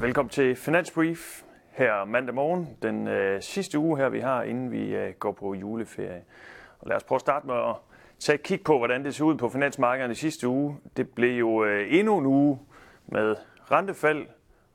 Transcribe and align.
velkommen 0.00 0.30
til 0.30 0.56
Finansbrief 0.56 1.42
her 1.70 2.04
mandag 2.04 2.34
morgen, 2.34 2.68
den 2.82 3.08
øh, 3.08 3.42
sidste 3.42 3.78
uge 3.78 3.98
her, 3.98 4.08
vi 4.08 4.20
har, 4.20 4.42
inden 4.42 4.72
vi 4.72 4.94
øh, 4.94 5.14
går 5.18 5.32
på 5.32 5.54
juleferie. 5.54 6.22
Og 6.78 6.88
lad 6.88 6.96
os 6.96 7.04
prøve 7.04 7.16
at 7.16 7.20
starte 7.20 7.46
med 7.46 7.54
at 7.54 7.74
tage 8.18 8.34
et 8.34 8.42
kig 8.42 8.60
på, 8.64 8.78
hvordan 8.78 9.04
det 9.04 9.14
så 9.14 9.24
ud 9.24 9.34
på 9.34 9.48
finansmarkederne 9.48 10.14
sidste 10.14 10.48
uge. 10.48 10.76
Det 10.96 11.08
blev 11.08 11.38
jo 11.38 11.64
øh, 11.64 11.86
endnu 11.90 12.18
en 12.18 12.26
uge 12.26 12.58
med 13.06 13.36
rentefald, 13.70 14.26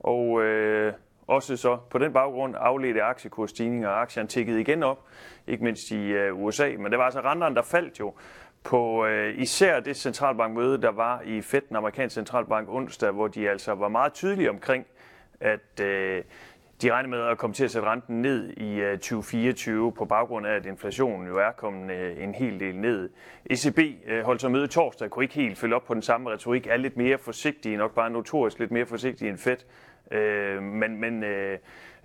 og 0.00 0.42
øh, 0.42 0.92
også 1.26 1.56
så 1.56 1.76
på 1.90 1.98
den 1.98 2.12
baggrund 2.12 2.54
afledte 2.58 3.02
aktiekursstigninger, 3.02 3.88
og 3.88 4.00
aktierne 4.00 4.28
tikkede 4.28 4.60
igen 4.60 4.82
op, 4.82 5.04
ikke 5.46 5.64
mindst 5.64 5.90
i 5.90 6.08
øh, 6.08 6.42
USA. 6.42 6.72
Men 6.78 6.92
det 6.92 6.98
var 6.98 7.04
altså 7.04 7.20
renterne, 7.20 7.54
der 7.54 7.62
faldt 7.62 8.00
jo 8.00 8.14
på 8.66 9.06
øh, 9.06 9.38
især 9.38 9.80
det 9.80 9.96
centralbankmøde, 9.96 10.82
der 10.82 10.90
var 10.90 11.20
i 11.24 11.40
Fed, 11.40 11.60
den 11.68 11.76
amerikanske 11.76 12.14
centralbank 12.14 12.68
onsdag, 12.68 13.10
hvor 13.10 13.28
de 13.28 13.50
altså 13.50 13.72
var 13.72 13.88
meget 13.88 14.12
tydelige 14.12 14.50
omkring, 14.50 14.86
at 15.40 15.80
øh, 15.80 16.22
de 16.82 16.92
regner 16.92 17.08
med 17.08 17.20
at 17.20 17.38
komme 17.38 17.54
til 17.54 17.64
at 17.64 17.70
sætte 17.70 17.88
renten 17.88 18.22
ned 18.22 18.48
i 18.56 18.74
øh, 18.74 18.98
2024 18.98 19.92
på 19.92 20.04
baggrund 20.04 20.46
af, 20.46 20.54
at 20.54 20.66
inflationen 20.66 21.28
jo 21.28 21.38
er 21.38 21.50
kommet 21.50 21.94
øh, 21.94 22.22
en 22.22 22.34
hel 22.34 22.60
del 22.60 22.76
ned. 22.76 23.10
ECB 23.50 23.78
øh, 24.06 24.24
holdt 24.24 24.40
så 24.40 24.48
møde 24.48 24.66
torsdag, 24.66 25.10
kunne 25.10 25.24
ikke 25.24 25.34
helt 25.34 25.58
følge 25.58 25.76
op 25.76 25.84
på 25.84 25.94
den 25.94 26.02
samme 26.02 26.30
retorik, 26.30 26.66
er 26.66 26.76
lidt 26.76 26.96
mere 26.96 27.18
forsigtige, 27.18 27.76
nok 27.76 27.94
bare 27.94 28.10
notorisk 28.10 28.58
lidt 28.58 28.70
mere 28.70 28.86
forsigtige 28.86 29.28
end 29.28 29.38
Fed. 29.38 29.56
Men, 30.60 31.00
men 31.00 31.24
øh, 31.24 31.58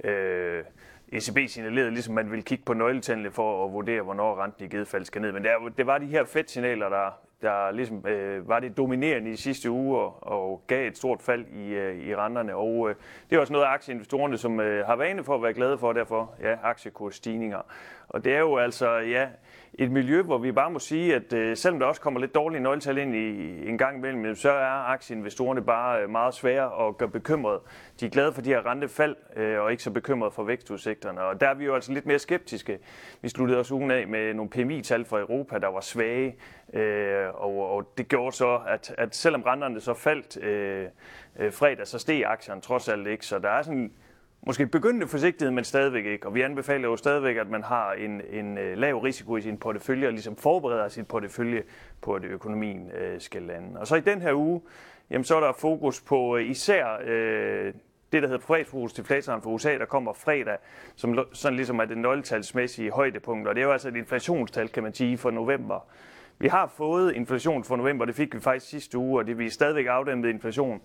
øh, 0.04 0.64
ECB 1.12 1.38
signalerede, 1.48 1.92
ligesom 1.92 2.14
man 2.14 2.32
ville 2.32 2.44
kigge 2.44 2.66
på 2.66 2.74
nøgletallene 2.74 3.32
for 3.32 3.66
at 3.66 3.74
vurdere, 3.74 4.02
hvornår 4.02 4.44
renten 4.44 4.66
i 4.66 4.68
givet 4.68 4.88
fald 4.88 5.06
skal 5.06 5.22
ned. 5.22 5.32
Men 5.32 5.44
det, 5.44 5.52
det 5.78 5.88
var 5.88 5.98
de 5.98 6.06
her 6.06 6.26
Fed-signaler, 6.26 6.90
der, 6.90 7.12
der 7.42 7.72
ligesom, 7.72 8.08
øh, 8.08 8.50
var 8.50 8.60
det 8.60 8.78
dominerende 8.78 9.32
i 9.32 9.36
sidste 9.36 9.72
uge 9.72 10.00
og, 10.00 10.28
og 10.28 10.64
gav 10.68 10.88
et 10.88 10.98
stort 10.98 11.22
fald 11.22 11.46
i, 11.48 11.68
øh, 11.68 12.08
i 12.08 12.16
renterne. 12.16 12.56
Og 12.56 12.90
øh, 12.90 12.96
det 13.30 13.36
er 13.36 13.40
også 13.40 13.54
noget 13.54 13.66
af 13.66 13.70
aktieinvestorerne, 13.70 14.38
som 14.38 14.60
øh, 14.60 14.86
har 14.86 14.96
vane 14.96 15.24
for 15.24 15.36
at 15.36 15.44
være 15.44 15.54
glade 15.54 15.78
for, 15.78 15.94
derfor 15.94 16.34
ja, 16.42 16.56
aktiekursstigninger. 16.64 17.62
Og 18.10 18.26
det 18.26 18.34
er 18.36 18.40
jo 18.40 18.58
altså, 18.58 18.98
ja, 18.98 19.28
et 19.74 19.92
miljø, 19.92 20.22
hvor 20.22 20.38
vi 20.38 20.52
bare 20.52 20.72
må 20.72 20.80
sige, 20.80 21.16
at 21.16 21.34
øh, 21.34 21.58
selvom 21.58 21.80
der 21.80 21.88
også 21.88 22.02
kommer 22.02 22.20
lidt 22.20 22.36
dårlige 22.36 22.62
nøgletal 22.62 22.98
ind 22.98 23.16
i 23.16 23.70
en 23.70 23.78
gang 23.78 23.98
imellem, 23.98 24.36
så 24.36 24.52
er 24.52 24.90
aktieinvestorerne 24.90 25.62
bare 25.62 26.04
øh, 26.04 26.10
meget 26.10 26.34
svære 26.34 26.88
at 26.88 26.98
gøre 26.98 27.10
bekymret. 27.10 27.60
De 28.00 28.06
er 28.06 28.10
glade 28.10 28.34
for 28.34 28.42
de 28.42 28.50
her 28.50 28.66
rentefald, 28.66 29.16
øh, 29.36 29.62
og 29.62 29.72
ikke 29.72 29.84
så 29.84 29.92
bekymrede 29.92 30.32
for 30.32 30.44
vækstudsigterne. 30.44 31.22
Og 31.22 31.42
der 31.42 31.48
er 31.48 31.54
vi 31.54 31.66
jo 31.66 31.76
altså 31.76 31.94
lidt 31.94 32.06
mere 32.06 32.20
skeptiske. 32.20 32.80
Vi 33.22 33.30
sluttede 33.30 33.60
også 33.60 33.74
ugen 33.74 33.92
af 33.92 34.08
med 34.08 34.34
nogle 34.34 34.50
PMI-tal 34.50 35.06
fra 35.06 35.20
Europa, 35.20 35.58
der 35.58 35.68
var 35.68 35.82
svage, 35.82 36.36
øh, 36.74 37.28
Øh, 37.32 37.42
og, 37.42 37.76
og 37.76 37.94
det 37.98 38.08
gjorde 38.08 38.36
så, 38.36 38.60
at, 38.68 38.96
at 38.98 39.16
selvom 39.16 39.42
renterne 39.42 39.82
så 39.82 39.94
faldt 39.94 40.38
øh, 40.44 40.88
øh, 41.40 41.54
fredag, 41.54 41.88
så 41.88 42.00
steg 42.00 42.24
aktierne 42.26 42.62
trods 42.62 42.90
alt 42.90 43.08
ikke. 43.08 43.26
Så 43.26 43.40
der 43.40 43.50
er 43.50 43.62
sådan 43.62 43.92
måske 44.48 44.68
begyndende 44.68 45.08
forsigtighed, 45.08 45.52
men 45.52 45.64
stadigvæk 45.64 46.06
ikke. 46.06 46.28
Og 46.28 46.36
vi 46.36 46.42
anbefaler 46.42 46.88
jo 46.88 46.96
stadigvæk, 46.96 47.38
at 47.38 47.50
man 47.50 47.64
har 47.64 47.94
en, 47.94 48.22
en 48.30 48.58
øh, 48.58 48.78
lav 48.78 48.98
risiko 48.98 49.38
i 49.38 49.42
sin 49.42 49.58
portefølje, 49.58 50.08
og 50.08 50.14
ligesom 50.14 50.36
forbereder 50.36 50.88
sin 50.88 51.06
portefølje 51.06 51.64
på, 52.02 52.14
at 52.14 52.24
økonomien 52.24 52.92
øh, 52.92 53.22
skal 53.22 53.42
lande. 53.42 53.80
Og 53.80 53.88
så 53.88 53.96
i 53.96 54.00
den 54.00 54.22
her 54.22 54.34
uge, 54.34 54.62
jamen, 55.10 55.26
så 55.26 55.36
er 55.36 55.40
der 55.40 55.54
fokus 55.54 56.02
på 56.02 56.38
øh, 56.38 56.50
især 56.50 56.98
øh, 57.04 57.74
det, 58.12 58.22
der 58.24 58.28
hedder 58.28 58.46
privatfokusdeflatoren 58.46 59.42
for 59.42 59.50
USA, 59.50 59.78
der 59.78 59.86
kommer 59.86 60.14
fredag, 60.14 60.58
som 60.96 61.20
sådan 61.34 61.56
ligesom 61.56 61.80
er 61.80 61.86
det 61.86 61.98
nøgletalsmæssige 61.98 62.92
højdepunkt. 62.92 63.48
Og 63.48 63.56
det 63.56 63.62
er 63.62 63.66
jo 63.66 63.72
altså 63.72 63.88
et 63.88 63.96
inflationstal, 63.96 64.70
kan 64.70 64.84
man 64.84 64.94
sige, 64.94 65.18
for 65.18 65.32
november. 65.32 65.88
Vi 66.42 66.48
har 66.48 66.68
fået 66.78 67.16
inflation 67.16 67.64
for 67.64 67.76
november, 67.76 68.06
det 68.06 68.16
fik 68.16 68.36
vi 68.36 68.40
faktisk 68.40 68.70
sidste 68.70 68.98
uge, 68.98 69.20
og 69.20 69.28
det 69.28 69.38
vil 69.38 69.52
stadigvæk 69.52 69.86
afdæmpet 69.86 70.30
inflation. 70.30 70.82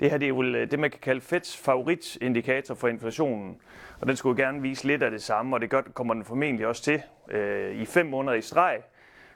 Det 0.00 0.10
her 0.10 0.18
det 0.18 0.26
er 0.26 0.28
jo 0.28 0.42
øh, 0.42 0.70
det, 0.70 0.78
man 0.78 0.90
kan 0.90 1.00
kalde 1.02 1.20
Feds 1.20 1.56
favoritindikator 1.56 2.74
for 2.74 2.88
inflationen, 2.88 3.56
og 4.00 4.06
den 4.06 4.16
skulle 4.16 4.42
gerne 4.42 4.62
vise 4.62 4.86
lidt 4.86 5.02
af 5.02 5.10
det 5.10 5.22
samme, 5.22 5.56
og 5.56 5.60
det 5.60 5.70
gør, 5.70 5.82
kommer 5.82 6.14
den 6.14 6.24
formentlig 6.24 6.66
også 6.66 6.82
til. 6.82 7.02
Øh, 7.30 7.76
I 7.76 7.84
fem 7.84 8.06
måneder 8.06 8.34
i 8.34 8.40
streg 8.40 8.78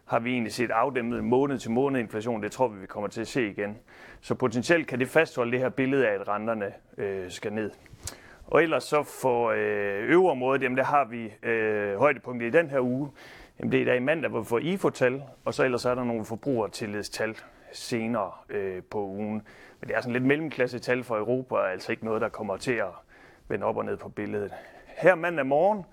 har 0.04 0.18
vi 0.18 0.32
egentlig 0.32 0.52
set 0.52 0.70
afdæmpet 0.70 1.24
måned 1.24 1.58
til 1.58 1.70
måned 1.70 2.00
inflation. 2.00 2.42
Det 2.42 2.52
tror 2.52 2.68
vi, 2.68 2.80
vi 2.80 2.86
kommer 2.86 3.08
til 3.08 3.20
at 3.20 3.28
se 3.28 3.50
igen. 3.50 3.78
Så 4.20 4.34
potentielt 4.34 4.86
kan 4.86 4.98
det 5.00 5.08
fastholde 5.08 5.52
det 5.52 5.60
her 5.60 5.68
billede 5.68 6.08
af, 6.08 6.14
at 6.14 6.28
renterne 6.28 6.72
øh, 6.98 7.30
skal 7.30 7.52
ned. 7.52 7.70
Og 8.46 8.62
ellers 8.62 8.84
så 8.84 9.02
for 9.02 9.50
øh, 9.50 10.10
øvre 10.10 10.30
området, 10.30 10.62
jamen 10.62 10.78
der 10.78 10.84
har 10.84 11.04
vi 11.04 11.48
øh, 11.48 11.98
højdepunktet 11.98 12.46
i 12.46 12.50
den 12.50 12.70
her 12.70 12.80
uge. 12.80 13.10
Jamen 13.58 13.72
det 13.72 13.88
er 13.88 13.92
i 13.92 13.96
i 13.96 14.00
mandag, 14.00 14.30
hvor 14.30 14.40
vi 14.40 14.46
får 14.46 14.58
IFO-tal, 14.58 15.22
og 15.44 15.54
så 15.54 15.64
ellers 15.64 15.84
er 15.84 15.94
der 15.94 16.04
nogle 16.04 16.24
forbrugertillidstal 16.24 17.36
senere 17.72 18.30
øh, 18.48 18.82
på 18.82 19.04
ugen. 19.04 19.42
Men 19.80 19.88
det 19.88 19.96
er 19.96 20.00
sådan 20.00 20.12
lidt 20.12 20.24
mellemklasse-tal 20.24 21.04
for 21.04 21.16
Europa, 21.16 21.54
og 21.54 21.72
altså 21.72 21.92
ikke 21.92 22.04
noget, 22.04 22.20
der 22.20 22.28
kommer 22.28 22.56
til 22.56 22.72
at 22.72 22.90
vende 23.48 23.66
op 23.66 23.76
og 23.76 23.84
ned 23.84 23.96
på 23.96 24.08
billedet. 24.08 24.52
Her 24.86 25.14
mandag 25.14 25.46
morgen, 25.46 25.84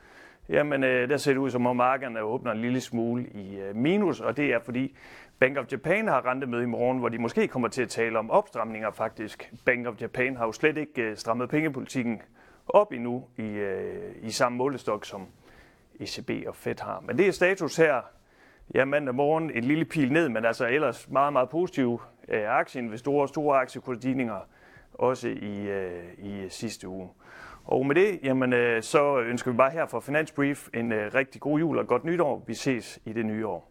jamen 0.49 0.83
øh, 0.83 1.09
der 1.09 1.17
ser 1.17 1.31
det 1.31 1.39
ud 1.39 1.49
som 1.49 1.65
om 1.65 1.75
markederne 1.75 2.21
åbner 2.21 2.51
en 2.51 2.61
lille 2.61 2.81
smule 2.81 3.27
i 3.27 3.59
øh, 3.59 3.75
minus, 3.75 4.19
og 4.19 4.37
det 4.37 4.53
er 4.53 4.59
fordi 4.59 4.95
Bank 5.39 5.57
of 5.57 5.71
Japan 5.71 6.07
har 6.07 6.25
rentemøde 6.25 6.63
i 6.63 6.65
morgen, 6.65 6.99
hvor 6.99 7.09
de 7.09 7.17
måske 7.17 7.47
kommer 7.47 7.67
til 7.67 7.81
at 7.81 7.89
tale 7.89 8.19
om 8.19 8.31
opstramninger 8.31 8.91
faktisk. 8.91 9.53
Bank 9.65 9.87
of 9.87 10.01
Japan 10.01 10.37
har 10.37 10.45
jo 10.45 10.51
slet 10.51 10.77
ikke 10.77 11.01
øh, 11.01 11.17
strammet 11.17 11.49
pengepolitikken 11.49 12.21
op 12.67 12.93
endnu 12.93 13.25
i, 13.37 13.41
øh, 13.41 14.15
i 14.21 14.31
samme 14.31 14.57
målestok, 14.57 15.05
som 15.05 15.27
ECB 16.01 16.47
og 16.47 16.55
Fed 16.55 16.81
har. 16.81 17.03
Men 17.07 17.17
det 17.17 17.27
er 17.27 17.31
status 17.31 17.75
her 17.75 18.01
ja, 18.75 18.85
mandag 18.85 19.15
morgen. 19.15 19.51
En 19.51 19.63
lille 19.63 19.85
pil 19.85 20.11
ned, 20.13 20.29
men 20.29 20.45
altså 20.45 20.67
ellers 20.67 21.09
meget, 21.09 21.33
meget 21.33 21.49
positive 21.49 21.99
øh, 22.27 22.43
aktieinvestorer, 22.47 23.27
store 23.27 23.59
aktiekursstigninger 23.59 24.39
også 24.93 25.27
i, 25.27 25.61
øh, 25.61 26.03
i 26.17 26.49
sidste 26.49 26.87
uge. 26.87 27.09
Og 27.63 27.85
med 27.85 27.95
det, 27.95 28.19
jamen, 28.23 28.53
øh, 28.53 28.83
så 28.83 29.19
ønsker 29.19 29.51
vi 29.51 29.57
bare 29.57 29.71
her 29.71 29.85
fra 29.85 29.99
Finansbrief 29.99 30.67
en 30.73 30.91
øh, 30.91 31.13
rigtig 31.13 31.41
god 31.41 31.59
jul 31.59 31.77
og 31.77 31.87
godt 31.87 32.03
nytår. 32.03 32.43
Vi 32.47 32.53
ses 32.53 32.99
i 33.05 33.13
det 33.13 33.25
nye 33.25 33.47
år. 33.47 33.70